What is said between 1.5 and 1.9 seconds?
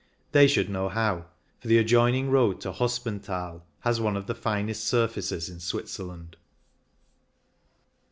for the